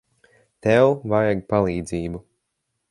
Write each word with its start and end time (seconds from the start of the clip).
Tev 0.67 0.87
vajag 1.13 1.45
palīdzību. 1.55 2.25